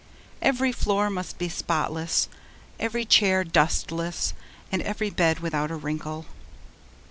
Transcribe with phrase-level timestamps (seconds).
[0.41, 2.27] Every floor must be spotless,
[2.79, 4.33] every chair dustless,
[4.71, 6.25] and every bed without a wrinkle.